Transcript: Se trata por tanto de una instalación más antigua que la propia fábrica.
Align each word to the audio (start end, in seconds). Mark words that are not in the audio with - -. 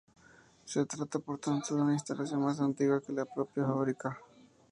Se 0.65 0.83
trata 0.87 1.19
por 1.19 1.37
tanto 1.37 1.75
de 1.75 1.81
una 1.83 1.93
instalación 1.93 2.41
más 2.41 2.59
antigua 2.59 2.99
que 3.03 3.13
la 3.13 3.23
propia 3.25 3.65
fábrica. 3.65 4.17